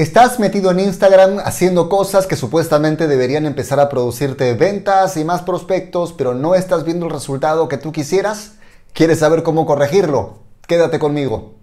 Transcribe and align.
Estás 0.00 0.40
metido 0.40 0.70
en 0.70 0.80
Instagram 0.80 1.40
haciendo 1.44 1.90
cosas 1.90 2.26
que 2.26 2.34
supuestamente 2.34 3.06
deberían 3.06 3.44
empezar 3.44 3.78
a 3.80 3.90
producirte 3.90 4.54
ventas 4.54 5.18
y 5.18 5.26
más 5.26 5.42
prospectos, 5.42 6.14
pero 6.14 6.32
no 6.32 6.54
estás 6.54 6.86
viendo 6.86 7.04
el 7.04 7.12
resultado 7.12 7.68
que 7.68 7.76
tú 7.76 7.92
quisieras. 7.92 8.52
¿Quieres 8.94 9.18
saber 9.18 9.42
cómo 9.42 9.66
corregirlo? 9.66 10.38
Quédate 10.66 10.98
conmigo. 10.98 11.56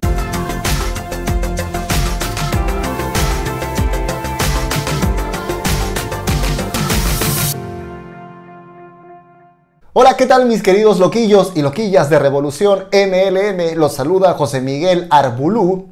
Hola, 9.93 10.15
¿qué 10.15 10.27
tal 10.27 10.45
mis 10.45 10.61
queridos 10.61 10.99
loquillos 10.99 11.53
y 11.55 11.63
loquillas 11.63 12.11
de 12.11 12.19
Revolución 12.19 12.85
MLM? 12.93 13.75
Los 13.79 13.95
saluda 13.95 14.35
José 14.35 14.61
Miguel 14.61 15.07
Arbulú. 15.09 15.87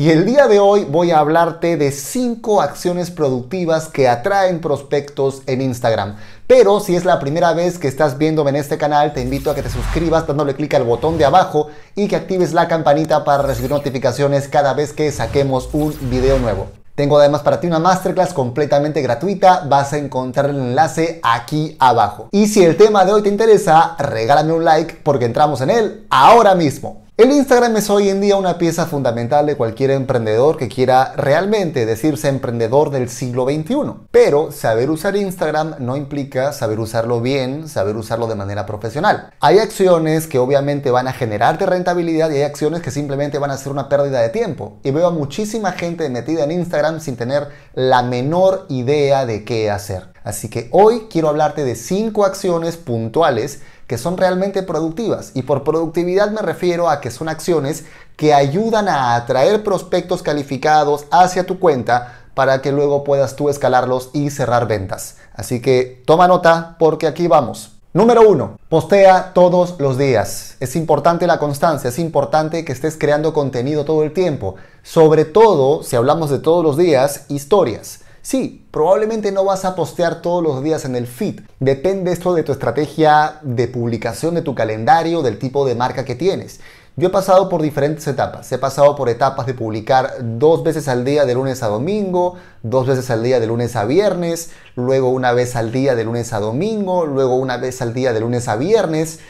Y 0.00 0.08
el 0.08 0.24
día 0.24 0.48
de 0.48 0.58
hoy 0.58 0.86
voy 0.86 1.10
a 1.10 1.18
hablarte 1.18 1.76
de 1.76 1.92
5 1.92 2.62
acciones 2.62 3.10
productivas 3.10 3.88
que 3.88 4.08
atraen 4.08 4.62
prospectos 4.62 5.42
en 5.44 5.60
Instagram. 5.60 6.16
Pero 6.46 6.80
si 6.80 6.96
es 6.96 7.04
la 7.04 7.20
primera 7.20 7.52
vez 7.52 7.78
que 7.78 7.86
estás 7.86 8.16
viéndome 8.16 8.48
en 8.48 8.56
este 8.56 8.78
canal, 8.78 9.12
te 9.12 9.20
invito 9.20 9.50
a 9.50 9.54
que 9.54 9.62
te 9.62 9.68
suscribas 9.68 10.26
dándole 10.26 10.54
clic 10.54 10.72
al 10.72 10.84
botón 10.84 11.18
de 11.18 11.26
abajo 11.26 11.68
y 11.94 12.08
que 12.08 12.16
actives 12.16 12.54
la 12.54 12.66
campanita 12.66 13.24
para 13.24 13.42
recibir 13.42 13.72
notificaciones 13.72 14.48
cada 14.48 14.72
vez 14.72 14.94
que 14.94 15.12
saquemos 15.12 15.68
un 15.74 15.94
video 16.08 16.38
nuevo. 16.38 16.68
Tengo 16.94 17.18
además 17.18 17.42
para 17.42 17.60
ti 17.60 17.66
una 17.66 17.78
masterclass 17.78 18.32
completamente 18.32 19.02
gratuita, 19.02 19.66
vas 19.68 19.92
a 19.92 19.98
encontrar 19.98 20.48
el 20.48 20.56
enlace 20.56 21.20
aquí 21.22 21.76
abajo. 21.78 22.30
Y 22.32 22.46
si 22.46 22.64
el 22.64 22.78
tema 22.78 23.04
de 23.04 23.12
hoy 23.12 23.22
te 23.22 23.28
interesa, 23.28 23.96
regálame 23.98 24.54
un 24.54 24.64
like 24.64 25.00
porque 25.02 25.26
entramos 25.26 25.60
en 25.60 25.68
él 25.68 26.06
ahora 26.08 26.54
mismo. 26.54 27.02
El 27.20 27.32
Instagram 27.32 27.76
es 27.76 27.90
hoy 27.90 28.08
en 28.08 28.22
día 28.22 28.36
una 28.36 28.56
pieza 28.56 28.86
fundamental 28.86 29.44
de 29.44 29.54
cualquier 29.54 29.90
emprendedor 29.90 30.56
que 30.56 30.68
quiera 30.68 31.12
realmente 31.16 31.84
decirse 31.84 32.28
emprendedor 32.28 32.88
del 32.88 33.10
siglo 33.10 33.44
XXI. 33.44 34.06
Pero 34.10 34.52
saber 34.52 34.88
usar 34.88 35.16
Instagram 35.16 35.74
no 35.80 35.96
implica 35.96 36.54
saber 36.54 36.80
usarlo 36.80 37.20
bien, 37.20 37.68
saber 37.68 37.98
usarlo 37.98 38.26
de 38.26 38.36
manera 38.36 38.64
profesional. 38.64 39.34
Hay 39.40 39.58
acciones 39.58 40.26
que 40.28 40.38
obviamente 40.38 40.90
van 40.90 41.08
a 41.08 41.12
generarte 41.12 41.66
rentabilidad 41.66 42.30
y 42.30 42.36
hay 42.36 42.42
acciones 42.44 42.80
que 42.80 42.90
simplemente 42.90 43.38
van 43.38 43.50
a 43.50 43.58
ser 43.58 43.70
una 43.70 43.90
pérdida 43.90 44.22
de 44.22 44.30
tiempo. 44.30 44.78
Y 44.82 44.90
veo 44.90 45.08
a 45.08 45.10
muchísima 45.10 45.72
gente 45.72 46.08
metida 46.08 46.44
en 46.44 46.52
Instagram 46.52 47.00
sin 47.00 47.18
tener 47.18 47.48
la 47.74 48.02
menor 48.02 48.64
idea 48.70 49.26
de 49.26 49.44
qué 49.44 49.70
hacer. 49.70 50.08
Así 50.24 50.48
que 50.48 50.68
hoy 50.72 51.06
quiero 51.10 51.28
hablarte 51.28 51.64
de 51.64 51.74
5 51.74 52.24
acciones 52.24 52.76
puntuales 52.78 53.60
que 53.90 53.98
son 53.98 54.16
realmente 54.16 54.62
productivas. 54.62 55.32
Y 55.34 55.42
por 55.42 55.64
productividad 55.64 56.30
me 56.30 56.42
refiero 56.42 56.88
a 56.88 57.00
que 57.00 57.10
son 57.10 57.28
acciones 57.28 57.86
que 58.14 58.32
ayudan 58.32 58.88
a 58.88 59.16
atraer 59.16 59.64
prospectos 59.64 60.22
calificados 60.22 61.06
hacia 61.10 61.44
tu 61.44 61.58
cuenta 61.58 62.20
para 62.34 62.62
que 62.62 62.70
luego 62.70 63.02
puedas 63.02 63.34
tú 63.34 63.48
escalarlos 63.48 64.10
y 64.12 64.30
cerrar 64.30 64.68
ventas. 64.68 65.16
Así 65.34 65.60
que 65.60 66.04
toma 66.06 66.28
nota 66.28 66.76
porque 66.78 67.08
aquí 67.08 67.26
vamos. 67.26 67.72
Número 67.92 68.28
1. 68.28 68.58
Postea 68.68 69.32
todos 69.34 69.74
los 69.80 69.98
días. 69.98 70.54
Es 70.60 70.76
importante 70.76 71.26
la 71.26 71.40
constancia, 71.40 71.88
es 71.88 71.98
importante 71.98 72.64
que 72.64 72.70
estés 72.70 72.96
creando 72.96 73.32
contenido 73.32 73.84
todo 73.84 74.04
el 74.04 74.12
tiempo. 74.12 74.54
Sobre 74.84 75.24
todo, 75.24 75.82
si 75.82 75.96
hablamos 75.96 76.30
de 76.30 76.38
todos 76.38 76.62
los 76.62 76.76
días, 76.76 77.24
historias. 77.26 78.02
Sí, 78.22 78.66
probablemente 78.70 79.32
no 79.32 79.44
vas 79.44 79.64
a 79.64 79.74
postear 79.74 80.20
todos 80.20 80.42
los 80.42 80.62
días 80.62 80.84
en 80.84 80.94
el 80.94 81.06
feed. 81.06 81.40
Depende 81.58 82.12
esto 82.12 82.34
de 82.34 82.42
tu 82.42 82.52
estrategia 82.52 83.38
de 83.42 83.66
publicación, 83.66 84.34
de 84.34 84.42
tu 84.42 84.54
calendario, 84.54 85.22
del 85.22 85.38
tipo 85.38 85.66
de 85.66 85.74
marca 85.74 86.04
que 86.04 86.14
tienes. 86.14 86.60
Yo 86.96 87.08
he 87.08 87.10
pasado 87.10 87.48
por 87.48 87.62
diferentes 87.62 88.06
etapas. 88.06 88.52
He 88.52 88.58
pasado 88.58 88.94
por 88.94 89.08
etapas 89.08 89.46
de 89.46 89.54
publicar 89.54 90.16
dos 90.20 90.62
veces 90.62 90.86
al 90.88 91.02
día 91.02 91.24
de 91.24 91.34
lunes 91.34 91.62
a 91.62 91.68
domingo, 91.68 92.34
dos 92.62 92.86
veces 92.86 93.08
al 93.10 93.22
día 93.22 93.40
de 93.40 93.46
lunes 93.46 93.74
a 93.74 93.86
viernes, 93.86 94.50
luego 94.76 95.08
una 95.08 95.32
vez 95.32 95.56
al 95.56 95.72
día 95.72 95.94
de 95.94 96.04
lunes 96.04 96.34
a 96.34 96.40
domingo, 96.40 97.06
luego 97.06 97.36
una 97.36 97.56
vez 97.56 97.80
al 97.80 97.94
día 97.94 98.12
de 98.12 98.20
lunes 98.20 98.48
a 98.48 98.56
viernes. 98.56 99.20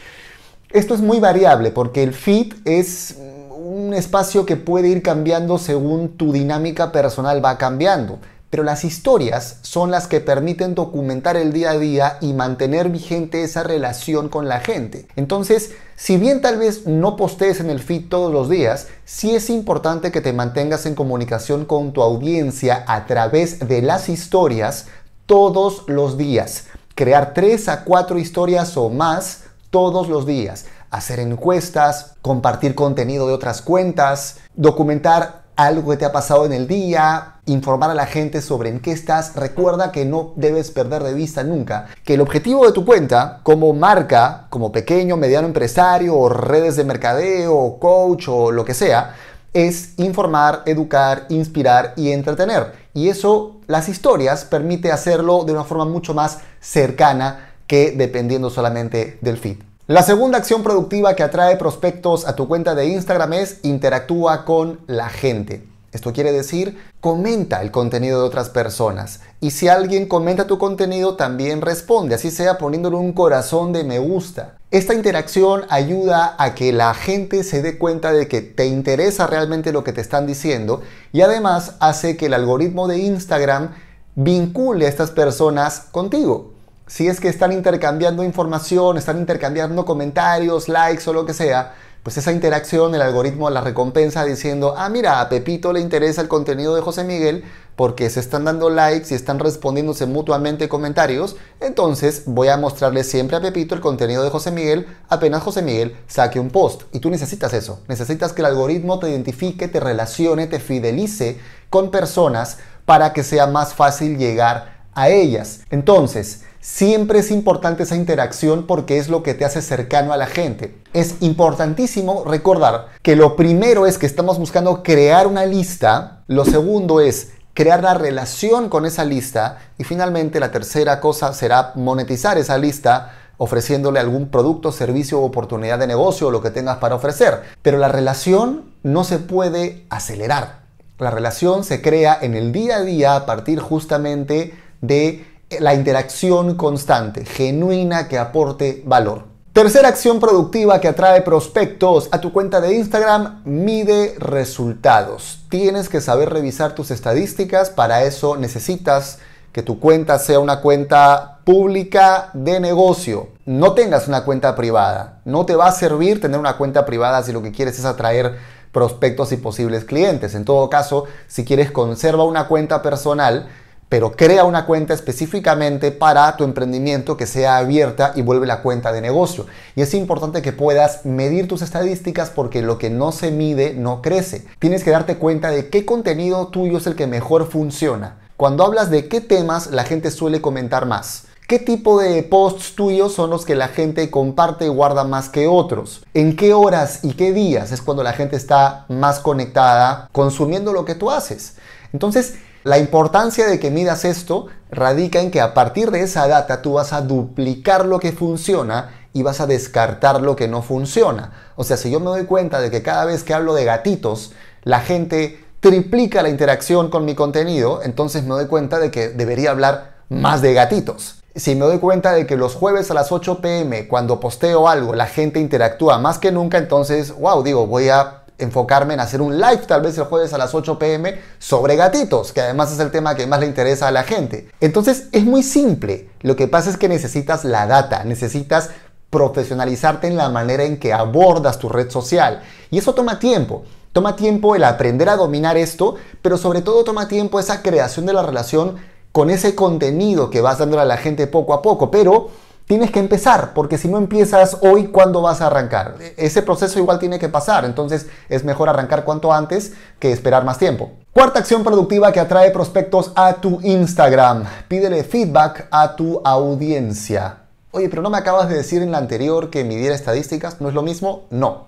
Esto 0.71 0.95
es 0.95 1.01
muy 1.01 1.21
variable 1.21 1.71
porque 1.71 2.03
el 2.03 2.13
feed 2.13 2.55
es 2.65 3.15
un 3.51 3.93
espacio 3.93 4.45
que 4.45 4.57
puede 4.57 4.89
ir 4.89 5.01
cambiando 5.01 5.57
según 5.57 6.17
tu 6.17 6.33
dinámica 6.33 6.91
personal 6.91 7.43
va 7.43 7.57
cambiando 7.57 8.19
pero 8.51 8.63
las 8.63 8.83
historias 8.83 9.55
son 9.61 9.91
las 9.91 10.07
que 10.07 10.19
permiten 10.19 10.75
documentar 10.75 11.37
el 11.37 11.53
día 11.53 11.71
a 11.71 11.79
día 11.79 12.17
y 12.19 12.33
mantener 12.33 12.89
vigente 12.89 13.43
esa 13.43 13.63
relación 13.63 14.27
con 14.27 14.49
la 14.49 14.59
gente. 14.59 15.07
Entonces, 15.15 15.71
si 15.95 16.17
bien 16.17 16.41
tal 16.41 16.57
vez 16.57 16.85
no 16.85 17.15
postees 17.15 17.61
en 17.61 17.69
el 17.69 17.79
feed 17.79 18.09
todos 18.09 18.31
los 18.31 18.49
días, 18.49 18.87
sí 19.05 19.33
es 19.33 19.49
importante 19.49 20.11
que 20.11 20.19
te 20.19 20.33
mantengas 20.33 20.85
en 20.85 20.95
comunicación 20.95 21.63
con 21.63 21.93
tu 21.93 22.01
audiencia 22.01 22.83
a 22.87 23.05
través 23.05 23.65
de 23.67 23.81
las 23.81 24.09
historias 24.09 24.87
todos 25.25 25.85
los 25.87 26.17
días. 26.17 26.65
Crear 26.93 27.33
tres 27.33 27.69
a 27.69 27.85
cuatro 27.85 28.19
historias 28.19 28.75
o 28.75 28.89
más 28.89 29.43
todos 29.69 30.09
los 30.09 30.25
días. 30.25 30.65
Hacer 30.89 31.21
encuestas, 31.21 32.15
compartir 32.21 32.75
contenido 32.75 33.27
de 33.27 33.33
otras 33.33 33.61
cuentas, 33.61 34.39
documentar 34.55 35.41
algo 35.55 35.91
que 35.91 35.97
te 35.97 36.05
ha 36.05 36.11
pasado 36.11 36.45
en 36.45 36.53
el 36.53 36.67
día, 36.67 37.35
informar 37.51 37.89
a 37.89 37.95
la 37.95 38.05
gente 38.05 38.41
sobre 38.41 38.69
en 38.69 38.79
qué 38.79 38.91
estás. 38.91 39.35
Recuerda 39.35 39.91
que 39.91 40.05
no 40.05 40.33
debes 40.35 40.71
perder 40.71 41.03
de 41.03 41.13
vista 41.13 41.43
nunca 41.43 41.87
que 42.03 42.15
el 42.15 42.21
objetivo 42.21 42.65
de 42.65 42.71
tu 42.71 42.85
cuenta 42.85 43.39
como 43.43 43.73
marca, 43.73 44.47
como 44.49 44.71
pequeño, 44.71 45.17
mediano 45.17 45.47
empresario 45.47 46.17
o 46.17 46.29
redes 46.29 46.75
de 46.75 46.83
mercadeo 46.83 47.55
o 47.55 47.79
coach 47.79 48.27
o 48.29 48.51
lo 48.51 48.65
que 48.65 48.73
sea, 48.73 49.15
es 49.53 49.93
informar, 49.97 50.63
educar, 50.65 51.25
inspirar 51.29 51.93
y 51.97 52.11
entretener. 52.11 52.73
Y 52.93 53.09
eso, 53.09 53.57
las 53.67 53.89
historias, 53.89 54.45
permite 54.45 54.91
hacerlo 54.91 55.43
de 55.43 55.51
una 55.51 55.63
forma 55.63 55.85
mucho 55.85 56.13
más 56.13 56.39
cercana 56.59 57.53
que 57.67 57.91
dependiendo 57.91 58.49
solamente 58.49 59.17
del 59.21 59.37
feed. 59.37 59.57
La 59.87 60.03
segunda 60.03 60.37
acción 60.37 60.63
productiva 60.63 61.15
que 61.15 61.23
atrae 61.23 61.57
prospectos 61.57 62.25
a 62.25 62.35
tu 62.35 62.47
cuenta 62.47 62.75
de 62.75 62.85
Instagram 62.85 63.33
es 63.33 63.59
interactúa 63.63 64.45
con 64.45 64.79
la 64.87 65.09
gente. 65.09 65.70
Esto 65.91 66.13
quiere 66.13 66.31
decir, 66.31 66.81
comenta 67.01 67.61
el 67.61 67.71
contenido 67.71 68.19
de 68.21 68.27
otras 68.27 68.49
personas. 68.49 69.19
Y 69.41 69.51
si 69.51 69.67
alguien 69.67 70.07
comenta 70.07 70.47
tu 70.47 70.57
contenido, 70.57 71.15
también 71.15 71.61
responde, 71.61 72.15
así 72.15 72.31
sea 72.31 72.57
poniéndole 72.57 72.95
un 72.95 73.11
corazón 73.11 73.73
de 73.73 73.83
me 73.83 73.99
gusta. 73.99 74.57
Esta 74.71 74.93
interacción 74.93 75.65
ayuda 75.69 76.35
a 76.39 76.55
que 76.55 76.71
la 76.71 76.93
gente 76.93 77.43
se 77.43 77.61
dé 77.61 77.77
cuenta 77.77 78.13
de 78.13 78.29
que 78.29 78.41
te 78.41 78.67
interesa 78.67 79.27
realmente 79.27 79.73
lo 79.73 79.83
que 79.83 79.91
te 79.91 79.99
están 79.99 80.25
diciendo 80.25 80.81
y 81.11 81.21
además 81.21 81.75
hace 81.81 82.15
que 82.15 82.27
el 82.27 82.33
algoritmo 82.33 82.87
de 82.87 82.99
Instagram 82.99 83.71
vincule 84.15 84.85
a 84.85 84.89
estas 84.89 85.11
personas 85.11 85.87
contigo 85.91 86.53
si 86.91 87.07
es 87.07 87.21
que 87.21 87.29
están 87.29 87.53
intercambiando 87.53 88.21
información, 88.21 88.97
están 88.97 89.17
intercambiando 89.17 89.85
comentarios, 89.85 90.67
likes 90.67 91.09
o 91.09 91.13
lo 91.13 91.25
que 91.25 91.33
sea, 91.33 91.73
pues 92.03 92.17
esa 92.17 92.31
interacción, 92.31 92.95
el 92.95 93.01
algoritmo 93.01 93.49
la 93.49 93.61
recompensa 93.61 94.25
diciendo, 94.25 94.73
ah, 94.75 94.89
mira, 94.89 95.21
a 95.21 95.29
Pepito 95.29 95.71
le 95.71 95.81
interesa 95.81 96.21
el 96.21 96.27
contenido 96.27 96.75
de 96.75 96.81
José 96.81 97.03
Miguel 97.03 97.43
porque 97.75 98.09
se 98.09 98.19
están 98.19 98.43
dando 98.43 98.69
likes 98.71 99.07
y 99.11 99.13
están 99.13 99.39
respondiéndose 99.39 100.07
mutuamente 100.07 100.67
comentarios, 100.67 101.35
entonces 101.59 102.23
voy 102.25 102.47
a 102.47 102.57
mostrarle 102.57 103.03
siempre 103.03 103.37
a 103.37 103.41
Pepito 103.41 103.75
el 103.75 103.81
contenido 103.81 104.23
de 104.23 104.31
José 104.31 104.51
Miguel 104.51 104.87
apenas 105.09 105.43
José 105.43 105.61
Miguel 105.61 105.95
saque 106.07 106.39
un 106.39 106.49
post. 106.49 106.83
Y 106.91 106.99
tú 106.99 107.11
necesitas 107.11 107.53
eso, 107.53 107.81
necesitas 107.87 108.33
que 108.33 108.41
el 108.41 108.47
algoritmo 108.47 108.97
te 108.97 109.09
identifique, 109.09 109.67
te 109.67 109.79
relacione, 109.79 110.47
te 110.47 110.59
fidelice 110.59 111.39
con 111.69 111.91
personas 111.91 112.57
para 112.85 113.13
que 113.13 113.23
sea 113.23 113.45
más 113.45 113.75
fácil 113.75 114.17
llegar 114.17 114.87
a 114.93 115.09
ellas. 115.09 115.61
Entonces, 115.69 116.43
Siempre 116.61 117.17
es 117.17 117.31
importante 117.31 117.81
esa 117.81 117.95
interacción 117.95 118.67
porque 118.67 118.99
es 118.99 119.09
lo 119.09 119.23
que 119.23 119.33
te 119.33 119.45
hace 119.45 119.63
cercano 119.63 120.13
a 120.13 120.17
la 120.17 120.27
gente. 120.27 120.77
Es 120.93 121.15
importantísimo 121.19 122.23
recordar 122.23 122.89
que 123.01 123.15
lo 123.15 123.35
primero 123.35 123.87
es 123.87 123.97
que 123.97 124.05
estamos 124.05 124.37
buscando 124.37 124.83
crear 124.83 125.25
una 125.25 125.47
lista, 125.47 126.21
lo 126.27 126.45
segundo 126.45 127.01
es 127.01 127.31
crear 127.55 127.81
la 127.81 127.95
relación 127.95 128.69
con 128.69 128.85
esa 128.85 129.05
lista 129.05 129.57
y 129.79 129.85
finalmente 129.85 130.39
la 130.39 130.51
tercera 130.51 130.99
cosa 130.99 131.33
será 131.33 131.71
monetizar 131.73 132.37
esa 132.37 132.59
lista 132.59 133.11
ofreciéndole 133.37 133.99
algún 133.99 134.29
producto, 134.29 134.71
servicio 134.71 135.19
o 135.19 135.25
oportunidad 135.25 135.79
de 135.79 135.87
negocio 135.87 136.27
o 136.27 136.31
lo 136.31 136.43
que 136.43 136.51
tengas 136.51 136.77
para 136.77 136.93
ofrecer. 136.93 137.41
Pero 137.63 137.79
la 137.79 137.87
relación 137.87 138.71
no 138.83 139.03
se 139.03 139.17
puede 139.17 139.87
acelerar. 139.89 140.59
La 140.99 141.09
relación 141.09 141.63
se 141.63 141.81
crea 141.81 142.15
en 142.21 142.35
el 142.35 142.51
día 142.51 142.75
a 142.75 142.81
día 142.81 143.15
a 143.15 143.25
partir 143.25 143.59
justamente 143.59 144.53
de 144.81 145.25
la 145.59 145.73
interacción 145.73 146.55
constante, 146.55 147.25
genuina, 147.25 148.07
que 148.07 148.17
aporte 148.17 148.81
valor. 148.85 149.25
Tercera 149.53 149.89
acción 149.89 150.21
productiva 150.21 150.79
que 150.79 150.87
atrae 150.87 151.21
prospectos 151.23 152.07
a 152.13 152.21
tu 152.21 152.31
cuenta 152.31 152.61
de 152.61 152.73
Instagram, 152.73 153.41
mide 153.43 154.15
resultados. 154.17 155.43
Tienes 155.49 155.89
que 155.89 155.99
saber 155.99 156.29
revisar 156.29 156.73
tus 156.73 156.89
estadísticas, 156.89 157.69
para 157.69 158.03
eso 158.03 158.37
necesitas 158.37 159.19
que 159.51 159.61
tu 159.61 159.79
cuenta 159.81 160.19
sea 160.19 160.39
una 160.39 160.61
cuenta 160.61 161.39
pública 161.43 162.29
de 162.33 162.61
negocio. 162.61 163.27
No 163.45 163.73
tengas 163.73 164.07
una 164.07 164.23
cuenta 164.23 164.55
privada. 164.55 165.19
No 165.25 165.45
te 165.45 165.55
va 165.57 165.67
a 165.67 165.73
servir 165.73 166.21
tener 166.21 166.39
una 166.39 166.55
cuenta 166.55 166.85
privada 166.85 167.21
si 167.21 167.33
lo 167.33 167.41
que 167.41 167.51
quieres 167.51 167.77
es 167.77 167.83
atraer 167.83 168.37
prospectos 168.71 169.33
y 169.33 169.37
posibles 169.37 169.83
clientes. 169.83 170.33
En 170.33 170.45
todo 170.45 170.69
caso, 170.69 171.05
si 171.27 171.43
quieres, 171.43 171.71
conserva 171.71 172.23
una 172.23 172.47
cuenta 172.47 172.81
personal 172.81 173.49
pero 173.91 174.13
crea 174.13 174.45
una 174.45 174.65
cuenta 174.65 174.93
específicamente 174.93 175.91
para 175.91 176.37
tu 176.37 176.45
emprendimiento 176.45 177.17
que 177.17 177.27
sea 177.27 177.57
abierta 177.57 178.13
y 178.15 178.21
vuelve 178.21 178.47
la 178.47 178.61
cuenta 178.61 178.93
de 178.93 179.01
negocio. 179.01 179.47
Y 179.75 179.81
es 179.81 179.93
importante 179.93 180.41
que 180.41 180.53
puedas 180.53 181.05
medir 181.05 181.49
tus 181.49 181.61
estadísticas 181.61 182.29
porque 182.29 182.61
lo 182.61 182.77
que 182.77 182.89
no 182.89 183.11
se 183.11 183.31
mide 183.31 183.73
no 183.73 184.01
crece. 184.01 184.45
Tienes 184.59 184.85
que 184.85 184.91
darte 184.91 185.17
cuenta 185.17 185.51
de 185.51 185.67
qué 185.67 185.83
contenido 185.83 186.47
tuyo 186.47 186.77
es 186.77 186.87
el 186.87 186.95
que 186.95 187.05
mejor 187.05 187.51
funciona. 187.51 188.15
Cuando 188.37 188.63
hablas 188.63 188.89
de 188.91 189.09
qué 189.09 189.19
temas 189.19 189.71
la 189.71 189.83
gente 189.83 190.09
suele 190.09 190.39
comentar 190.39 190.85
más. 190.85 191.25
¿Qué 191.45 191.59
tipo 191.59 191.99
de 191.99 192.23
posts 192.23 192.75
tuyos 192.75 193.13
son 193.13 193.29
los 193.29 193.43
que 193.43 193.55
la 193.55 193.67
gente 193.67 194.09
comparte 194.09 194.63
y 194.63 194.69
guarda 194.69 195.03
más 195.03 195.27
que 195.27 195.47
otros? 195.47 196.05
¿En 196.13 196.37
qué 196.37 196.53
horas 196.53 196.99
y 197.03 197.11
qué 197.11 197.33
días 197.33 197.73
es 197.73 197.81
cuando 197.81 198.03
la 198.03 198.13
gente 198.13 198.37
está 198.37 198.85
más 198.87 199.19
conectada 199.19 200.07
consumiendo 200.13 200.71
lo 200.71 200.85
que 200.85 200.95
tú 200.95 201.11
haces? 201.11 201.57
Entonces, 201.91 202.35
la 202.63 202.77
importancia 202.77 203.47
de 203.47 203.59
que 203.59 203.71
midas 203.71 204.05
esto 204.05 204.47
radica 204.69 205.19
en 205.19 205.31
que 205.31 205.41
a 205.41 205.53
partir 205.53 205.91
de 205.91 206.01
esa 206.01 206.27
data 206.27 206.61
tú 206.61 206.73
vas 206.73 206.93
a 206.93 207.01
duplicar 207.01 207.85
lo 207.85 207.99
que 207.99 208.11
funciona 208.11 208.91
y 209.13 209.23
vas 209.23 209.41
a 209.41 209.47
descartar 209.47 210.21
lo 210.21 210.35
que 210.35 210.47
no 210.47 210.61
funciona. 210.61 211.33
O 211.55 211.63
sea, 211.63 211.77
si 211.77 211.91
yo 211.91 211.99
me 211.99 212.05
doy 212.05 212.25
cuenta 212.25 212.61
de 212.61 212.71
que 212.71 212.81
cada 212.81 213.05
vez 213.05 213.23
que 213.23 213.33
hablo 213.33 213.53
de 213.53 213.65
gatitos, 213.65 214.33
la 214.63 214.79
gente 214.79 215.43
triplica 215.59 216.23
la 216.23 216.29
interacción 216.29 216.89
con 216.89 217.05
mi 217.05 217.15
contenido, 217.15 217.81
entonces 217.83 218.23
me 218.23 218.29
doy 218.29 218.47
cuenta 218.47 218.79
de 218.79 218.91
que 218.91 219.09
debería 219.09 219.51
hablar 219.51 219.95
más 220.09 220.41
de 220.41 220.53
gatitos. 220.53 221.23
Si 221.35 221.55
me 221.55 221.65
doy 221.65 221.79
cuenta 221.79 222.11
de 222.11 222.27
que 222.27 222.35
los 222.35 222.55
jueves 222.55 222.91
a 222.91 222.93
las 222.93 223.11
8 223.11 223.39
pm, 223.41 223.87
cuando 223.87 224.19
posteo 224.19 224.67
algo, 224.67 224.93
la 224.93 225.07
gente 225.07 225.39
interactúa 225.39 225.97
más 225.97 226.19
que 226.19 226.31
nunca, 226.31 226.57
entonces, 226.57 227.15
wow, 227.17 227.41
digo, 227.41 227.67
voy 227.67 227.89
a 227.89 228.20
enfocarme 228.41 228.93
en 228.93 228.99
hacer 228.99 229.21
un 229.21 229.39
live 229.39 229.63
tal 229.67 229.81
vez 229.81 229.97
el 229.97 230.05
jueves 230.05 230.33
a 230.33 230.37
las 230.37 230.53
8 230.53 230.77
pm 230.79 231.19
sobre 231.39 231.75
gatitos, 231.75 232.31
que 232.31 232.41
además 232.41 232.71
es 232.71 232.79
el 232.79 232.91
tema 232.91 233.15
que 233.15 233.27
más 233.27 233.39
le 233.39 233.47
interesa 233.47 233.87
a 233.87 233.91
la 233.91 234.03
gente. 234.03 234.49
Entonces 234.59 235.07
es 235.11 235.23
muy 235.23 235.43
simple. 235.43 236.09
Lo 236.21 236.35
que 236.35 236.47
pasa 236.47 236.69
es 236.69 236.77
que 236.77 236.89
necesitas 236.89 237.43
la 237.45 237.67
data, 237.67 238.03
necesitas 238.03 238.69
profesionalizarte 239.09 240.07
en 240.07 240.17
la 240.17 240.29
manera 240.29 240.63
en 240.63 240.79
que 240.79 240.93
abordas 240.93 241.59
tu 241.59 241.69
red 241.69 241.91
social. 241.91 242.41
Y 242.71 242.77
eso 242.79 242.95
toma 242.95 243.19
tiempo. 243.19 243.63
Toma 243.93 244.15
tiempo 244.15 244.55
el 244.55 244.63
aprender 244.63 245.09
a 245.09 245.17
dominar 245.17 245.57
esto, 245.57 245.95
pero 246.21 246.37
sobre 246.37 246.61
todo 246.61 246.85
toma 246.85 247.09
tiempo 247.09 247.39
esa 247.39 247.61
creación 247.61 248.05
de 248.05 248.13
la 248.13 248.23
relación 248.23 248.77
con 249.11 249.29
ese 249.29 249.53
contenido 249.53 250.29
que 250.29 250.39
vas 250.39 250.59
dándole 250.59 250.83
a 250.83 250.85
la 250.85 250.95
gente 250.95 251.27
poco 251.27 251.53
a 251.53 251.61
poco. 251.61 251.91
Pero 251.91 252.29
tienes 252.71 252.89
que 252.89 252.99
empezar, 252.99 253.51
porque 253.53 253.77
si 253.77 253.89
no 253.89 253.97
empiezas 253.97 254.59
hoy, 254.61 254.87
¿cuándo 254.87 255.21
vas 255.21 255.41
a 255.41 255.47
arrancar? 255.47 255.95
Ese 256.15 256.41
proceso 256.41 256.79
igual 256.79 256.99
tiene 256.99 257.19
que 257.19 257.27
pasar, 257.27 257.65
entonces 257.65 258.07
es 258.29 258.45
mejor 258.45 258.69
arrancar 258.69 259.03
cuanto 259.03 259.33
antes 259.33 259.73
que 259.99 260.13
esperar 260.13 260.45
más 260.45 260.57
tiempo. 260.57 260.89
Cuarta 261.11 261.39
acción 261.39 261.65
productiva 261.65 262.13
que 262.13 262.21
atrae 262.21 262.49
prospectos 262.51 263.11
a 263.15 263.33
tu 263.33 263.59
Instagram. 263.61 264.45
Pídele 264.69 265.03
feedback 265.03 265.67
a 265.69 265.97
tu 265.97 266.21
audiencia. 266.23 267.39
Oye, 267.71 267.89
pero 267.89 268.01
no 268.01 268.09
me 268.09 268.19
acabas 268.19 268.47
de 268.47 268.55
decir 268.55 268.81
en 268.81 268.93
la 268.93 268.99
anterior 268.99 269.49
que 269.49 269.65
midiera 269.65 269.93
estadísticas, 269.93 270.61
¿no 270.61 270.69
es 270.69 270.73
lo 270.73 270.81
mismo? 270.81 271.23
No. 271.29 271.65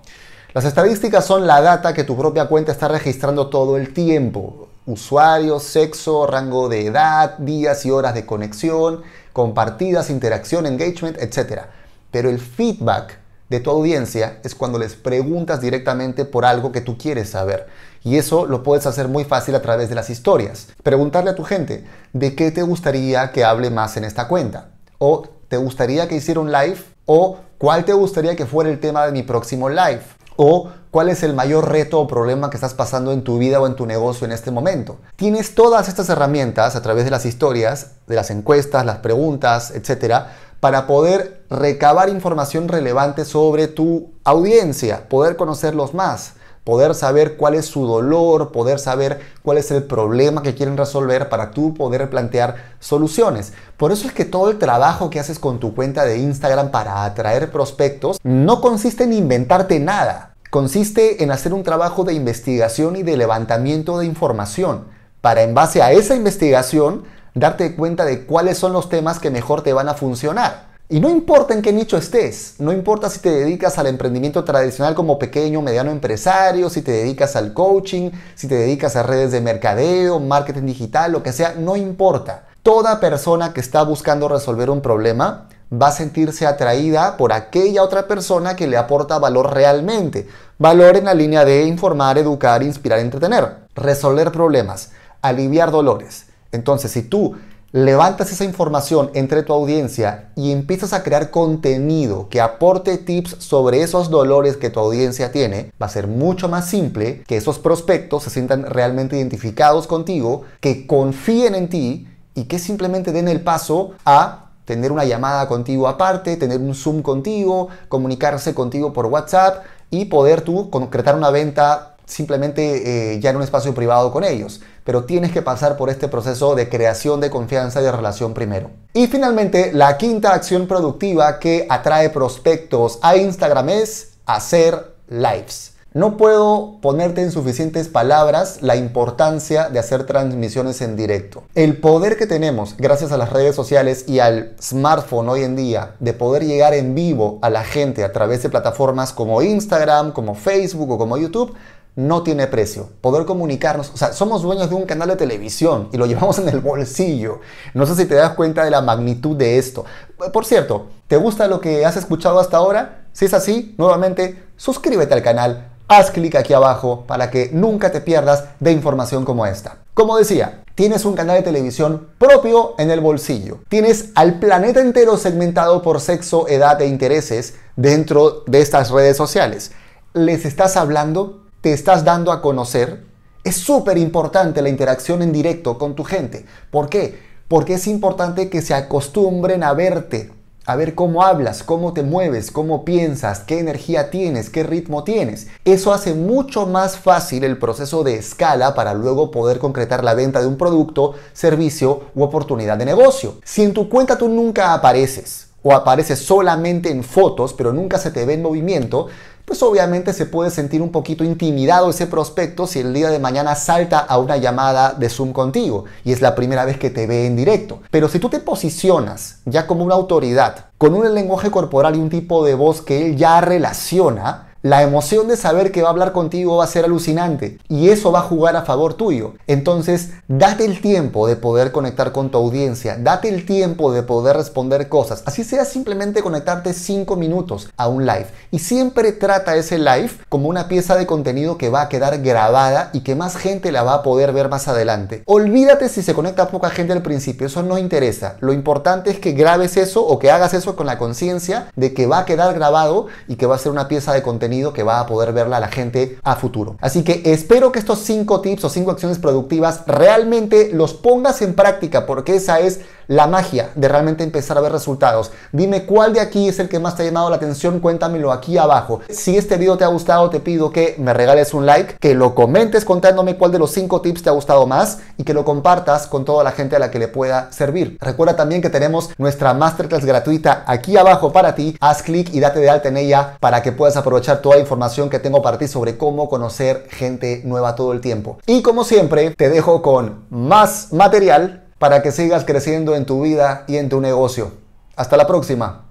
Las 0.54 0.64
estadísticas 0.64 1.26
son 1.26 1.46
la 1.46 1.60
data 1.60 1.92
que 1.92 2.04
tu 2.04 2.16
propia 2.16 2.46
cuenta 2.46 2.72
está 2.72 2.88
registrando 2.88 3.48
todo 3.48 3.76
el 3.76 3.92
tiempo. 3.92 4.68
Usuario, 4.86 5.60
sexo, 5.60 6.26
rango 6.26 6.70
de 6.70 6.86
edad, 6.86 7.36
días 7.36 7.84
y 7.84 7.90
horas 7.90 8.14
de 8.14 8.24
conexión, 8.24 9.02
compartidas, 9.34 10.08
interacción, 10.08 10.64
engagement, 10.64 11.18
etc. 11.18 11.64
Pero 12.10 12.30
el 12.30 12.38
feedback 12.38 13.18
de 13.50 13.60
tu 13.60 13.70
audiencia 13.70 14.38
es 14.42 14.54
cuando 14.54 14.78
les 14.78 14.94
preguntas 14.94 15.60
directamente 15.60 16.24
por 16.24 16.46
algo 16.46 16.72
que 16.72 16.80
tú 16.80 16.96
quieres 16.96 17.30
saber. 17.30 17.66
Y 18.02 18.16
eso 18.16 18.46
lo 18.46 18.62
puedes 18.62 18.86
hacer 18.86 19.08
muy 19.08 19.24
fácil 19.24 19.54
a 19.56 19.60
través 19.60 19.88
de 19.88 19.96
las 19.96 20.08
historias. 20.08 20.68
Preguntarle 20.82 21.30
a 21.30 21.34
tu 21.34 21.44
gente 21.44 21.84
de 22.12 22.34
qué 22.34 22.50
te 22.52 22.62
gustaría 22.62 23.32
que 23.32 23.44
hable 23.44 23.70
más 23.70 23.96
en 23.96 24.04
esta 24.04 24.28
cuenta. 24.28 24.68
O 24.98 25.28
te 25.48 25.56
gustaría 25.56 26.08
que 26.08 26.16
hiciera 26.16 26.40
un 26.40 26.52
live. 26.52 26.78
O 27.04 27.38
cuál 27.58 27.84
te 27.84 27.92
gustaría 27.92 28.36
que 28.36 28.46
fuera 28.46 28.70
el 28.70 28.78
tema 28.78 29.04
de 29.04 29.12
mi 29.12 29.24
próximo 29.24 29.68
live. 29.68 30.02
O 30.36 30.70
cuál 30.90 31.08
es 31.08 31.22
el 31.22 31.34
mayor 31.34 31.70
reto 31.70 32.00
o 32.00 32.06
problema 32.06 32.50
que 32.50 32.56
estás 32.56 32.74
pasando 32.74 33.12
en 33.12 33.24
tu 33.24 33.38
vida 33.38 33.60
o 33.60 33.66
en 33.66 33.76
tu 33.76 33.86
negocio 33.86 34.24
en 34.24 34.32
este 34.32 34.50
momento. 34.50 34.98
Tienes 35.16 35.54
todas 35.54 35.88
estas 35.88 36.08
herramientas 36.08 36.76
a 36.76 36.82
través 36.82 37.04
de 37.04 37.10
las 37.10 37.26
historias, 37.26 37.92
de 38.06 38.14
las 38.14 38.30
encuestas, 38.30 38.86
las 38.86 38.98
preguntas, 38.98 39.72
etcétera, 39.72 40.36
para 40.60 40.86
poder 40.86 41.44
recabar 41.50 42.08
información 42.08 42.68
relevante 42.68 43.24
sobre 43.24 43.68
tu 43.68 44.12
audiencia, 44.24 45.08
poder 45.08 45.36
conocerlos 45.36 45.94
más, 45.94 46.34
poder 46.64 46.94
saber 46.94 47.36
cuál 47.36 47.54
es 47.54 47.66
su 47.66 47.86
dolor, 47.86 48.50
poder 48.50 48.78
saber 48.78 49.20
cuál 49.42 49.58
es 49.58 49.70
el 49.70 49.84
problema 49.84 50.42
que 50.42 50.54
quieren 50.54 50.76
resolver 50.76 51.28
para 51.28 51.50
tú 51.50 51.74
poder 51.74 52.10
plantear 52.10 52.56
soluciones. 52.80 53.52
Por 53.76 53.92
eso 53.92 54.08
es 54.08 54.12
que 54.12 54.24
todo 54.24 54.50
el 54.50 54.58
trabajo 54.58 55.10
que 55.10 55.20
haces 55.20 55.38
con 55.38 55.60
tu 55.60 55.74
cuenta 55.74 56.04
de 56.04 56.18
Instagram 56.18 56.70
para 56.70 57.04
atraer 57.04 57.52
prospectos 57.52 58.18
no 58.22 58.60
consiste 58.60 59.04
en 59.04 59.12
inventarte 59.12 59.78
nada 59.78 60.34
consiste 60.54 61.24
en 61.24 61.32
hacer 61.32 61.52
un 61.52 61.64
trabajo 61.64 62.04
de 62.04 62.14
investigación 62.14 62.94
y 62.94 63.02
de 63.02 63.16
levantamiento 63.16 63.98
de 63.98 64.06
información 64.06 64.84
para 65.20 65.42
en 65.42 65.52
base 65.52 65.82
a 65.82 65.90
esa 65.90 66.14
investigación 66.14 67.02
darte 67.34 67.74
cuenta 67.74 68.04
de 68.04 68.24
cuáles 68.24 68.56
son 68.56 68.72
los 68.72 68.88
temas 68.88 69.18
que 69.18 69.32
mejor 69.32 69.62
te 69.62 69.72
van 69.72 69.88
a 69.88 69.94
funcionar. 69.94 70.73
Y 70.86 71.00
no 71.00 71.08
importa 71.08 71.54
en 71.54 71.62
qué 71.62 71.72
nicho 71.72 71.96
estés, 71.96 72.56
no 72.58 72.70
importa 72.70 73.08
si 73.08 73.18
te 73.20 73.30
dedicas 73.30 73.78
al 73.78 73.86
emprendimiento 73.86 74.44
tradicional 74.44 74.94
como 74.94 75.18
pequeño 75.18 75.60
o 75.60 75.62
mediano 75.62 75.90
empresario, 75.90 76.68
si 76.68 76.82
te 76.82 76.92
dedicas 76.92 77.36
al 77.36 77.54
coaching, 77.54 78.10
si 78.34 78.48
te 78.48 78.54
dedicas 78.54 78.94
a 78.94 79.02
redes 79.02 79.32
de 79.32 79.40
mercadeo, 79.40 80.20
marketing 80.20 80.66
digital, 80.66 81.12
lo 81.12 81.22
que 81.22 81.32
sea, 81.32 81.54
no 81.58 81.76
importa. 81.76 82.44
Toda 82.62 83.00
persona 83.00 83.54
que 83.54 83.60
está 83.60 83.82
buscando 83.82 84.28
resolver 84.28 84.68
un 84.68 84.82
problema 84.82 85.48
va 85.72 85.88
a 85.88 85.92
sentirse 85.92 86.46
atraída 86.46 87.16
por 87.16 87.32
aquella 87.32 87.82
otra 87.82 88.06
persona 88.06 88.54
que 88.54 88.66
le 88.66 88.76
aporta 88.76 89.18
valor 89.18 89.54
realmente. 89.54 90.28
Valor 90.58 90.98
en 90.98 91.06
la 91.06 91.14
línea 91.14 91.46
de 91.46 91.64
informar, 91.64 92.18
educar, 92.18 92.62
inspirar, 92.62 92.98
entretener, 92.98 93.56
resolver 93.74 94.30
problemas, 94.30 94.90
aliviar 95.22 95.70
dolores. 95.70 96.26
Entonces, 96.52 96.92
si 96.92 97.02
tú 97.02 97.36
levantas 97.74 98.30
esa 98.30 98.44
información 98.44 99.10
entre 99.14 99.42
tu 99.42 99.52
audiencia 99.52 100.30
y 100.36 100.52
empiezas 100.52 100.92
a 100.92 101.02
crear 101.02 101.32
contenido 101.32 102.28
que 102.28 102.40
aporte 102.40 102.98
tips 102.98 103.34
sobre 103.40 103.82
esos 103.82 104.10
dolores 104.10 104.56
que 104.56 104.70
tu 104.70 104.78
audiencia 104.78 105.32
tiene, 105.32 105.72
va 105.82 105.86
a 105.86 105.88
ser 105.88 106.06
mucho 106.06 106.48
más 106.48 106.68
simple 106.70 107.24
que 107.26 107.36
esos 107.36 107.58
prospectos 107.58 108.22
se 108.22 108.30
sientan 108.30 108.62
realmente 108.62 109.16
identificados 109.16 109.88
contigo, 109.88 110.42
que 110.60 110.86
confíen 110.86 111.56
en 111.56 111.68
ti 111.68 112.06
y 112.36 112.44
que 112.44 112.60
simplemente 112.60 113.10
den 113.10 113.26
el 113.26 113.40
paso 113.40 113.94
a 114.04 114.52
tener 114.66 114.92
una 114.92 115.04
llamada 115.04 115.48
contigo 115.48 115.88
aparte, 115.88 116.36
tener 116.36 116.60
un 116.60 116.76
Zoom 116.76 117.02
contigo, 117.02 117.70
comunicarse 117.88 118.54
contigo 118.54 118.92
por 118.92 119.06
WhatsApp 119.06 119.64
y 119.90 120.04
poder 120.04 120.42
tú 120.42 120.70
concretar 120.70 121.16
una 121.16 121.30
venta 121.30 121.93
simplemente 122.06 123.14
eh, 123.14 123.20
ya 123.20 123.30
en 123.30 123.36
un 123.36 123.42
espacio 123.42 123.74
privado 123.74 124.12
con 124.12 124.24
ellos. 124.24 124.60
Pero 124.84 125.04
tienes 125.04 125.32
que 125.32 125.42
pasar 125.42 125.76
por 125.76 125.90
este 125.90 126.08
proceso 126.08 126.54
de 126.54 126.68
creación 126.68 127.20
de 127.20 127.30
confianza 127.30 127.80
y 127.80 127.84
de 127.84 127.92
relación 127.92 128.34
primero. 128.34 128.70
Y 128.92 129.06
finalmente, 129.06 129.72
la 129.72 129.96
quinta 129.96 130.34
acción 130.34 130.66
productiva 130.66 131.38
que 131.38 131.66
atrae 131.68 132.10
prospectos 132.10 132.98
a 133.02 133.16
Instagram 133.16 133.70
es 133.70 134.12
hacer 134.26 134.94
lives. 135.08 135.74
No 135.94 136.16
puedo 136.16 136.80
ponerte 136.80 137.22
en 137.22 137.30
suficientes 137.30 137.86
palabras 137.86 138.58
la 138.62 138.74
importancia 138.74 139.68
de 139.68 139.78
hacer 139.78 140.06
transmisiones 140.06 140.80
en 140.80 140.96
directo. 140.96 141.44
El 141.54 141.76
poder 141.76 142.16
que 142.16 142.26
tenemos 142.26 142.76
gracias 142.76 143.12
a 143.12 143.16
las 143.16 143.32
redes 143.32 143.54
sociales 143.54 144.04
y 144.08 144.18
al 144.18 144.56
smartphone 144.60 145.28
hoy 145.28 145.44
en 145.44 145.54
día 145.54 145.94
de 146.00 146.12
poder 146.12 146.44
llegar 146.44 146.74
en 146.74 146.96
vivo 146.96 147.38
a 147.42 147.48
la 147.48 147.62
gente 147.62 148.02
a 148.02 148.10
través 148.10 148.42
de 148.42 148.48
plataformas 148.48 149.12
como 149.12 149.40
Instagram, 149.40 150.10
como 150.10 150.34
Facebook 150.34 150.90
o 150.90 150.98
como 150.98 151.16
YouTube 151.16 151.54
no 151.96 152.22
tiene 152.22 152.46
precio. 152.46 152.88
Poder 153.00 153.24
comunicarnos, 153.24 153.90
o 153.92 153.96
sea, 153.96 154.12
somos 154.12 154.42
dueños 154.42 154.68
de 154.68 154.74
un 154.74 154.84
canal 154.84 155.08
de 155.08 155.16
televisión 155.16 155.88
y 155.92 155.96
lo 155.96 156.06
llevamos 156.06 156.38
en 156.40 156.48
el 156.48 156.60
bolsillo. 156.60 157.40
No 157.74 157.86
sé 157.86 157.94
si 157.94 158.06
te 158.06 158.14
das 158.14 158.34
cuenta 158.34 158.64
de 158.64 158.70
la 158.70 158.80
magnitud 158.80 159.36
de 159.36 159.58
esto. 159.58 159.84
Por 160.32 160.44
cierto, 160.44 160.86
¿te 161.06 161.16
gusta 161.16 161.46
lo 161.48 161.60
que 161.60 161.84
has 161.84 161.96
escuchado 161.96 162.38
hasta 162.40 162.56
ahora? 162.56 163.06
Si 163.12 163.24
es 163.24 163.34
así, 163.34 163.74
nuevamente, 163.78 164.42
suscríbete 164.56 165.14
al 165.14 165.22
canal 165.22 165.70
haz 165.88 166.10
clic 166.10 166.34
aquí 166.34 166.52
abajo 166.52 167.04
para 167.06 167.30
que 167.30 167.50
nunca 167.52 167.92
te 167.92 168.00
pierdas 168.00 168.44
de 168.60 168.72
información 168.72 169.24
como 169.24 169.46
esta. 169.46 169.78
Como 169.94 170.16
decía, 170.16 170.62
tienes 170.74 171.04
un 171.04 171.14
canal 171.14 171.36
de 171.36 171.42
televisión 171.42 172.08
propio 172.18 172.74
en 172.78 172.90
el 172.90 173.00
bolsillo. 173.00 173.58
Tienes 173.68 174.10
al 174.14 174.38
planeta 174.40 174.80
entero 174.80 175.16
segmentado 175.16 175.82
por 175.82 176.00
sexo, 176.00 176.48
edad 176.48 176.80
e 176.80 176.86
intereses 176.86 177.54
dentro 177.76 178.42
de 178.46 178.60
estas 178.60 178.90
redes 178.90 179.16
sociales. 179.16 179.72
¿Les 180.14 180.44
estás 180.44 180.76
hablando? 180.76 181.43
¿Te 181.64 181.72
estás 181.72 182.04
dando 182.04 182.30
a 182.30 182.42
conocer? 182.42 183.04
Es 183.42 183.56
súper 183.56 183.96
importante 183.96 184.60
la 184.60 184.68
interacción 184.68 185.22
en 185.22 185.32
directo 185.32 185.78
con 185.78 185.94
tu 185.94 186.04
gente. 186.04 186.44
¿Por 186.70 186.90
qué? 186.90 187.18
Porque 187.48 187.72
es 187.72 187.86
importante 187.86 188.50
que 188.50 188.60
se 188.60 188.74
acostumbren 188.74 189.62
a 189.62 189.72
verte, 189.72 190.30
a 190.66 190.76
ver 190.76 190.94
cómo 190.94 191.22
hablas, 191.22 191.62
cómo 191.62 191.94
te 191.94 192.02
mueves, 192.02 192.50
cómo 192.50 192.84
piensas, 192.84 193.38
qué 193.40 193.60
energía 193.60 194.10
tienes, 194.10 194.50
qué 194.50 194.62
ritmo 194.62 195.04
tienes. 195.04 195.46
Eso 195.64 195.94
hace 195.94 196.12
mucho 196.12 196.66
más 196.66 196.98
fácil 196.98 197.44
el 197.44 197.56
proceso 197.56 198.04
de 198.04 198.16
escala 198.16 198.74
para 198.74 198.92
luego 198.92 199.30
poder 199.30 199.58
concretar 199.58 200.04
la 200.04 200.12
venta 200.12 200.42
de 200.42 200.46
un 200.46 200.58
producto, 200.58 201.14
servicio 201.32 202.10
u 202.14 202.24
oportunidad 202.24 202.76
de 202.76 202.84
negocio. 202.84 203.36
Si 203.42 203.62
en 203.62 203.72
tu 203.72 203.88
cuenta 203.88 204.18
tú 204.18 204.28
nunca 204.28 204.74
apareces 204.74 205.48
o 205.62 205.72
apareces 205.72 206.18
solamente 206.18 206.90
en 206.90 207.02
fotos, 207.02 207.54
pero 207.54 207.72
nunca 207.72 207.96
se 207.96 208.10
te 208.10 208.26
ve 208.26 208.34
en 208.34 208.42
movimiento, 208.42 209.06
pues 209.44 209.62
obviamente 209.62 210.12
se 210.12 210.26
puede 210.26 210.50
sentir 210.50 210.80
un 210.80 210.90
poquito 210.90 211.22
intimidado 211.22 211.90
ese 211.90 212.06
prospecto 212.06 212.66
si 212.66 212.80
el 212.80 212.94
día 212.94 213.10
de 213.10 213.18
mañana 213.18 213.54
salta 213.54 213.98
a 213.98 214.18
una 214.18 214.36
llamada 214.36 214.92
de 214.92 215.08
Zoom 215.08 215.32
contigo 215.32 215.84
y 216.04 216.12
es 216.12 216.22
la 216.22 216.34
primera 216.34 216.64
vez 216.64 216.78
que 216.78 216.90
te 216.90 217.06
ve 217.06 217.26
en 217.26 217.36
directo. 217.36 217.80
Pero 217.90 218.08
si 218.08 218.18
tú 218.18 218.28
te 218.28 218.40
posicionas 218.40 219.40
ya 219.44 219.66
como 219.66 219.84
una 219.84 219.94
autoridad, 219.94 220.66
con 220.78 220.94
un 220.94 221.14
lenguaje 221.14 221.50
corporal 221.50 221.96
y 221.96 221.98
un 221.98 222.10
tipo 222.10 222.44
de 222.44 222.54
voz 222.54 222.80
que 222.80 223.06
él 223.06 223.16
ya 223.16 223.40
relaciona, 223.40 224.53
la 224.64 224.82
emoción 224.82 225.28
de 225.28 225.36
saber 225.36 225.72
que 225.72 225.82
va 225.82 225.88
a 225.88 225.90
hablar 225.90 226.12
contigo 226.12 226.56
va 226.56 226.64
a 226.64 226.68
ser 226.68 226.86
alucinante 226.86 227.58
y 227.68 227.90
eso 227.90 228.10
va 228.12 228.20
a 228.20 228.22
jugar 228.22 228.56
a 228.56 228.62
favor 228.62 228.94
tuyo. 228.94 229.34
Entonces, 229.46 230.12
date 230.26 230.64
el 230.64 230.80
tiempo 230.80 231.26
de 231.26 231.36
poder 231.36 231.70
conectar 231.70 232.12
con 232.12 232.30
tu 232.30 232.38
audiencia, 232.38 232.96
date 232.98 233.28
el 233.28 233.44
tiempo 233.44 233.92
de 233.92 234.02
poder 234.02 234.38
responder 234.38 234.88
cosas, 234.88 235.22
así 235.26 235.44
sea 235.44 235.66
simplemente 235.66 236.22
conectarte 236.22 236.72
5 236.72 237.14
minutos 237.14 237.68
a 237.76 237.88
un 237.88 238.06
live. 238.06 238.28
Y 238.52 238.60
siempre 238.60 239.12
trata 239.12 239.54
ese 239.54 239.76
live 239.76 240.12
como 240.30 240.48
una 240.48 240.66
pieza 240.66 240.96
de 240.96 241.04
contenido 241.04 241.58
que 241.58 241.68
va 241.68 241.82
a 241.82 241.88
quedar 241.90 242.22
grabada 242.22 242.88
y 242.94 243.00
que 243.00 243.14
más 243.14 243.36
gente 243.36 243.70
la 243.70 243.82
va 243.82 243.96
a 243.96 244.02
poder 244.02 244.32
ver 244.32 244.48
más 244.48 244.66
adelante. 244.66 245.24
Olvídate 245.26 245.90
si 245.90 246.00
se 246.00 246.14
conecta 246.14 246.48
poca 246.48 246.70
gente 246.70 246.94
al 246.94 247.02
principio, 247.02 247.48
eso 247.48 247.62
no 247.62 247.76
interesa. 247.76 248.38
Lo 248.40 248.54
importante 248.54 249.10
es 249.10 249.18
que 249.18 249.32
grabes 249.32 249.76
eso 249.76 250.06
o 250.06 250.18
que 250.18 250.30
hagas 250.30 250.54
eso 250.54 250.74
con 250.74 250.86
la 250.86 250.96
conciencia 250.96 251.66
de 251.76 251.92
que 251.92 252.06
va 252.06 252.20
a 252.20 252.24
quedar 252.24 252.54
grabado 252.54 253.08
y 253.28 253.36
que 253.36 253.44
va 253.44 253.56
a 253.56 253.58
ser 253.58 253.70
una 253.70 253.88
pieza 253.88 254.14
de 254.14 254.22
contenido 254.22 254.53
que 254.72 254.82
va 254.82 255.00
a 255.00 255.06
poder 255.06 255.32
verla 255.32 255.60
la 255.60 255.68
gente 255.68 256.18
a 256.22 256.36
futuro. 256.36 256.76
Así 256.80 257.02
que 257.02 257.22
espero 257.24 257.72
que 257.72 257.78
estos 257.78 258.00
cinco 258.00 258.40
tips 258.40 258.64
o 258.64 258.68
cinco 258.68 258.90
acciones 258.90 259.18
productivas 259.18 259.82
realmente 259.86 260.70
los 260.72 260.94
pongas 260.94 261.42
en 261.42 261.54
práctica 261.54 262.06
porque 262.06 262.36
esa 262.36 262.60
es 262.60 262.80
la 263.08 263.26
magia 263.26 263.70
de 263.74 263.88
realmente 263.88 264.24
empezar 264.24 264.58
a 264.58 264.60
ver 264.60 264.72
resultados. 264.72 265.30
Dime 265.52 265.84
cuál 265.84 266.12
de 266.12 266.20
aquí 266.20 266.48
es 266.48 266.58
el 266.58 266.68
que 266.68 266.78
más 266.78 266.96
te 266.96 267.02
ha 267.02 267.06
llamado 267.06 267.30
la 267.30 267.36
atención, 267.36 267.80
cuéntamelo 267.80 268.32
aquí 268.32 268.58
abajo. 268.58 269.00
Si 269.08 269.36
este 269.36 269.56
video 269.56 269.76
te 269.76 269.84
ha 269.84 269.88
gustado, 269.88 270.30
te 270.30 270.40
pido 270.40 270.70
que 270.70 270.94
me 270.98 271.14
regales 271.14 271.54
un 271.54 271.66
like, 271.66 271.96
que 272.00 272.14
lo 272.14 272.34
comentes 272.34 272.84
contándome 272.84 273.36
cuál 273.36 273.52
de 273.52 273.58
los 273.58 273.70
5 273.72 274.00
tips 274.00 274.22
te 274.22 274.30
ha 274.30 274.32
gustado 274.32 274.66
más 274.66 274.98
y 275.16 275.24
que 275.24 275.34
lo 275.34 275.44
compartas 275.44 276.06
con 276.06 276.24
toda 276.24 276.44
la 276.44 276.52
gente 276.52 276.76
a 276.76 276.78
la 276.78 276.90
que 276.90 276.98
le 276.98 277.08
pueda 277.08 277.50
servir. 277.52 277.98
Recuerda 278.00 278.36
también 278.36 278.62
que 278.62 278.70
tenemos 278.70 279.10
nuestra 279.18 279.54
masterclass 279.54 280.04
gratuita 280.04 280.64
aquí 280.66 280.96
abajo 280.96 281.32
para 281.32 281.54
ti. 281.54 281.76
Haz 281.80 282.02
clic 282.02 282.32
y 282.32 282.40
date 282.40 282.60
de 282.60 282.70
alta 282.70 282.88
en 282.88 282.96
ella 282.96 283.36
para 283.40 283.62
que 283.62 283.72
puedas 283.72 283.96
aprovechar 283.96 284.38
toda 284.38 284.56
la 284.56 284.62
información 284.62 285.10
que 285.10 285.18
tengo 285.18 285.42
para 285.42 285.58
ti 285.58 285.68
sobre 285.68 285.96
cómo 285.96 286.28
conocer 286.28 286.86
gente 286.90 287.42
nueva 287.44 287.74
todo 287.74 287.92
el 287.92 288.00
tiempo. 288.00 288.38
Y 288.46 288.62
como 288.62 288.84
siempre, 288.84 289.30
te 289.30 289.48
dejo 289.48 289.82
con 289.82 290.24
más 290.30 290.92
material 290.92 291.63
para 291.78 292.02
que 292.02 292.12
sigas 292.12 292.44
creciendo 292.44 292.96
en 292.96 293.06
tu 293.06 293.22
vida 293.22 293.64
y 293.66 293.76
en 293.76 293.88
tu 293.88 294.00
negocio. 294.00 294.52
Hasta 294.96 295.16
la 295.16 295.26
próxima. 295.26 295.83